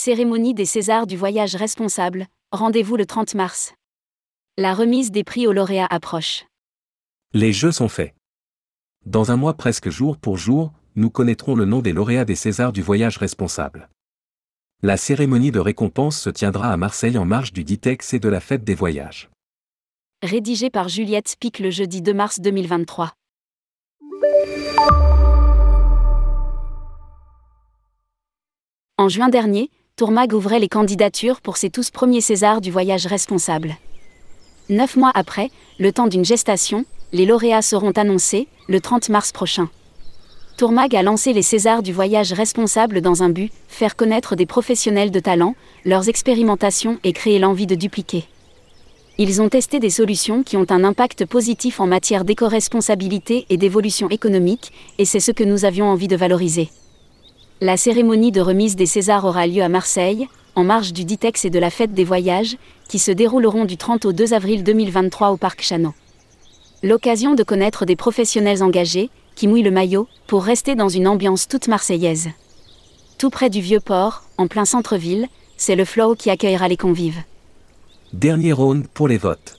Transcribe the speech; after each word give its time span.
Cérémonie 0.00 0.54
des 0.54 0.64
Césars 0.64 1.08
du 1.08 1.16
voyage 1.16 1.56
responsable, 1.56 2.28
rendez-vous 2.52 2.96
le 2.96 3.04
30 3.04 3.34
mars. 3.34 3.74
La 4.56 4.72
remise 4.72 5.10
des 5.10 5.24
prix 5.24 5.48
aux 5.48 5.52
lauréats 5.52 5.88
approche. 5.90 6.44
Les 7.34 7.52
jeux 7.52 7.72
sont 7.72 7.88
faits. 7.88 8.14
Dans 9.06 9.32
un 9.32 9.36
mois 9.36 9.54
presque 9.54 9.90
jour 9.90 10.16
pour 10.16 10.36
jour, 10.36 10.72
nous 10.94 11.10
connaîtrons 11.10 11.56
le 11.56 11.64
nom 11.64 11.80
des 11.80 11.92
lauréats 11.92 12.24
des 12.24 12.36
Césars 12.36 12.72
du 12.72 12.80
voyage 12.80 13.18
responsable. 13.18 13.88
La 14.84 14.96
cérémonie 14.96 15.50
de 15.50 15.58
récompense 15.58 16.20
se 16.20 16.30
tiendra 16.30 16.72
à 16.72 16.76
Marseille 16.76 17.18
en 17.18 17.24
marge 17.24 17.52
du 17.52 17.64
Ditex 17.64 18.14
et 18.14 18.20
de 18.20 18.28
la 18.28 18.38
fête 18.38 18.62
des 18.62 18.76
voyages. 18.76 19.30
Rédigé 20.22 20.70
par 20.70 20.88
Juliette 20.88 21.26
Spic 21.26 21.58
le 21.58 21.70
jeudi 21.70 22.02
2 22.02 22.14
mars 22.14 22.38
2023. 22.38 23.14
En 28.96 29.08
juin 29.08 29.28
dernier, 29.28 29.70
Tourmag 29.98 30.32
ouvrait 30.32 30.60
les 30.60 30.68
candidatures 30.68 31.40
pour 31.40 31.56
ses 31.56 31.70
tous 31.70 31.90
premiers 31.90 32.20
Césars 32.20 32.60
du 32.60 32.70
voyage 32.70 33.06
responsable. 33.06 33.74
Neuf 34.68 34.94
mois 34.94 35.10
après, 35.12 35.50
le 35.80 35.90
temps 35.90 36.06
d'une 36.06 36.24
gestation, 36.24 36.84
les 37.12 37.26
lauréats 37.26 37.62
seront 37.62 37.90
annoncés, 37.90 38.46
le 38.68 38.80
30 38.80 39.08
mars 39.08 39.32
prochain. 39.32 39.68
Tourmag 40.56 40.94
a 40.94 41.02
lancé 41.02 41.32
les 41.32 41.42
Césars 41.42 41.82
du 41.82 41.92
voyage 41.92 42.32
responsable 42.32 43.00
dans 43.00 43.24
un 43.24 43.28
but, 43.28 43.50
faire 43.66 43.96
connaître 43.96 44.36
des 44.36 44.46
professionnels 44.46 45.10
de 45.10 45.18
talent, 45.18 45.56
leurs 45.84 46.08
expérimentations 46.08 47.00
et 47.02 47.12
créer 47.12 47.40
l'envie 47.40 47.66
de 47.66 47.74
dupliquer. 47.74 48.22
Ils 49.18 49.42
ont 49.42 49.48
testé 49.48 49.80
des 49.80 49.90
solutions 49.90 50.44
qui 50.44 50.56
ont 50.56 50.70
un 50.70 50.84
impact 50.84 51.24
positif 51.24 51.80
en 51.80 51.88
matière 51.88 52.24
d'éco-responsabilité 52.24 53.46
et 53.50 53.56
d'évolution 53.56 54.08
économique, 54.10 54.70
et 54.98 55.04
c'est 55.04 55.18
ce 55.18 55.32
que 55.32 55.42
nous 55.42 55.64
avions 55.64 55.86
envie 55.86 56.06
de 56.06 56.14
valoriser. 56.14 56.70
La 57.60 57.76
cérémonie 57.76 58.30
de 58.30 58.40
remise 58.40 58.76
des 58.76 58.86
Césars 58.86 59.24
aura 59.24 59.48
lieu 59.48 59.64
à 59.64 59.68
Marseille, 59.68 60.28
en 60.54 60.62
marge 60.62 60.92
du 60.92 61.04
Ditex 61.04 61.44
et 61.44 61.50
de 61.50 61.58
la 61.58 61.70
fête 61.70 61.92
des 61.92 62.04
voyages, 62.04 62.56
qui 62.88 63.00
se 63.00 63.10
dérouleront 63.10 63.64
du 63.64 63.76
30 63.76 64.04
au 64.04 64.12
2 64.12 64.32
avril 64.32 64.62
2023 64.62 65.30
au 65.30 65.36
Parc 65.36 65.62
Chano. 65.62 65.92
L'occasion 66.84 67.34
de 67.34 67.42
connaître 67.42 67.84
des 67.84 67.96
professionnels 67.96 68.62
engagés, 68.62 69.10
qui 69.34 69.48
mouillent 69.48 69.64
le 69.64 69.72
maillot, 69.72 70.06
pour 70.28 70.44
rester 70.44 70.76
dans 70.76 70.88
une 70.88 71.08
ambiance 71.08 71.48
toute 71.48 71.66
marseillaise. 71.66 72.28
Tout 73.18 73.28
près 73.28 73.50
du 73.50 73.60
vieux 73.60 73.80
port, 73.80 74.22
en 74.36 74.46
plein 74.46 74.64
centre-ville, 74.64 75.26
c'est 75.56 75.74
le 75.74 75.84
Flow 75.84 76.14
qui 76.14 76.30
accueillera 76.30 76.68
les 76.68 76.76
convives. 76.76 77.20
Dernier 78.12 78.52
round 78.52 78.86
pour 78.86 79.08
les 79.08 79.18
votes. 79.18 79.58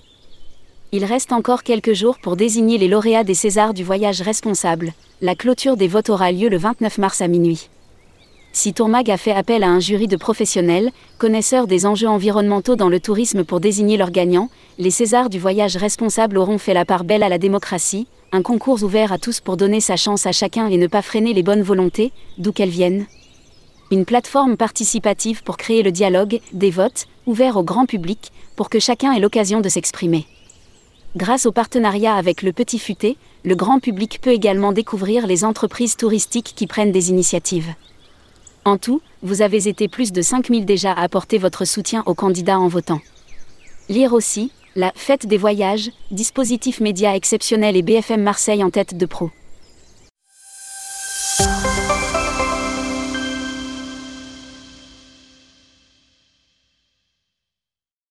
Il 0.94 1.04
reste 1.04 1.34
encore 1.34 1.64
quelques 1.64 1.94
jours 1.94 2.18
pour 2.18 2.38
désigner 2.38 2.78
les 2.78 2.88
lauréats 2.88 3.26
des 3.26 3.34
Césars 3.34 3.74
du 3.74 3.84
voyage 3.84 4.22
responsable. 4.22 4.94
La 5.20 5.36
clôture 5.36 5.76
des 5.76 5.90
votes 5.90 6.10
aura 6.10 6.32
lieu 6.32 6.48
le 6.48 6.58
29 6.58 6.98
mars 6.98 7.20
à 7.20 7.28
minuit. 7.28 7.68
Si 8.52 8.74
Tourmag 8.74 9.12
a 9.12 9.18
fait 9.18 9.32
appel 9.32 9.64
à 9.64 9.70
un 9.70 9.80
jury 9.80 10.08
de 10.08 10.18
professionnels, 10.18 10.92
connaisseurs 11.18 11.68
des 11.68 11.86
enjeux 11.86 12.08
environnementaux 12.08 12.76
dans 12.76 12.90
le 12.90 13.00
tourisme 13.00 13.44
pour 13.44 13.60
désigner 13.60 13.96
leurs 13.96 14.12
gagnants, 14.12 14.50
les 14.80 14.90
Césars 14.90 15.30
du 15.30 15.40
voyage 15.40 15.78
responsable 15.78 16.38
auront 16.38 16.58
fait 16.58 16.74
la 16.74 16.84
part 16.84 17.04
belle 17.04 17.24
à 17.24 17.30
la 17.30 17.38
démocratie, 17.38 18.08
un 18.32 18.42
concours 18.42 18.84
ouvert 18.84 19.14
à 19.14 19.20
tous 19.20 19.40
pour 19.40 19.56
donner 19.56 19.80
sa 19.80 19.96
chance 19.96 20.26
à 20.26 20.32
chacun 20.32 20.68
et 20.68 20.78
ne 20.78 20.88
pas 20.88 21.02
freiner 21.02 21.34
les 21.34 21.44
bonnes 21.44 21.62
volontés, 21.62 22.12
d'où 22.38 22.52
qu'elles 22.52 22.70
viennent. 22.70 23.06
Une 23.92 24.06
plateforme 24.06 24.58
participative 24.58 25.44
pour 25.44 25.58
créer 25.58 25.84
le 25.84 25.92
dialogue, 25.92 26.40
des 26.52 26.72
votes, 26.72 27.08
ouverts 27.28 27.58
au 27.58 27.64
grand 27.64 27.86
public, 27.86 28.32
pour 28.56 28.70
que 28.70 28.80
chacun 28.80 29.14
ait 29.14 29.20
l'occasion 29.20 29.62
de 29.62 29.70
s'exprimer. 29.70 30.26
Grâce 31.16 31.46
au 31.46 31.52
partenariat 31.52 32.16
avec 32.16 32.44
le 32.44 32.52
Petit 32.52 32.78
Futé, 32.78 33.18
le 33.44 33.56
grand 33.56 33.80
public 33.80 34.20
peut 34.22 34.34
également 34.34 34.74
découvrir 34.74 35.26
les 35.26 35.44
entreprises 35.44 35.98
touristiques 35.98 36.54
qui 36.56 36.68
prennent 36.68 36.92
des 36.92 37.10
initiatives. 37.10 37.74
En 38.66 38.78
tout, 38.78 39.02
vous 39.22 39.42
avez 39.42 39.68
été 39.68 39.88
plus 39.88 40.12
de 40.12 40.22
5000 40.22 40.66
déjà 40.66 40.92
à 40.92 41.04
apporter 41.04 41.38
votre 41.38 41.66
soutien 41.66 42.04
aux 42.06 42.14
candidats 42.14 42.60
en 42.60 42.68
votant. 42.68 43.02
Lire 43.88 44.14
aussi, 44.14 44.52
la 44.76 44.92
Fête 44.96 45.26
des 45.26 45.38
voyages, 45.38 45.92
dispositif 46.12 46.80
média 46.80 47.16
exceptionnel 47.16 47.76
et 47.76 47.82
BFM 47.82 48.22
Marseille 48.22 48.64
en 48.64 48.70
tête 48.70 48.96
de 48.96 49.06
pro. 49.06 49.32